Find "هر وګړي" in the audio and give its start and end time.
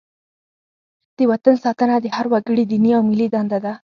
2.15-2.63